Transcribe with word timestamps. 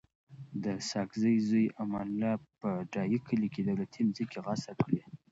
د 0.63 0.65
ساګزی 0.89 1.35
زوی 1.47 1.65
امان 1.81 2.07
الله 2.13 2.33
په 2.59 2.69
ډایی 2.93 3.19
کلی 3.27 3.47
کي 3.53 3.61
دولتي 3.69 3.99
مځکي 4.07 4.37
غصب 4.45 4.77
کړي 4.85 4.99
دي 5.05 5.13